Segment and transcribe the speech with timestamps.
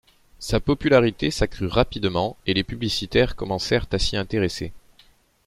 [0.39, 4.73] Sa popularité s’accrut rapidement et les publicitaires commencèrent à s'y intéresser.